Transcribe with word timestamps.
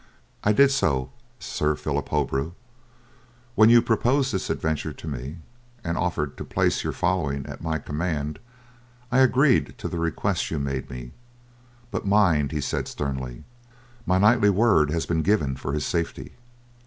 "I 0.43 0.51
did 0.51 0.71
so, 0.71 1.11
Sir 1.37 1.75
Phillip 1.75 2.09
Holbeaut. 2.09 2.55
When 3.53 3.69
you 3.69 3.83
proposed 3.83 4.33
this 4.33 4.49
adventure 4.49 4.93
to 4.93 5.07
me, 5.07 5.37
and 5.83 5.95
offered 5.95 6.37
to 6.37 6.43
place 6.43 6.83
your 6.83 6.91
following 6.91 7.45
at 7.45 7.61
my 7.61 7.77
command, 7.77 8.39
I 9.11 9.19
agreed 9.19 9.77
to 9.77 9.87
the 9.87 9.99
request 9.99 10.49
you 10.49 10.57
made 10.57 10.89
me; 10.89 11.11
but 11.91 12.03
mind," 12.07 12.51
he 12.51 12.61
said 12.61 12.87
sternly, 12.87 13.43
"my 14.07 14.17
knightly 14.17 14.49
word 14.49 14.89
has 14.89 15.05
been 15.05 15.21
given 15.21 15.55
for 15.55 15.71
his 15.71 15.85
safety. 15.85 16.33